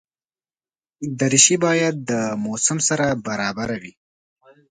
دریشي 1.19 1.55
باید 1.65 1.95
د 2.09 2.11
موسم 2.45 2.77
سره 2.87 3.05
برابره 3.27 3.75
وي. 3.81 3.93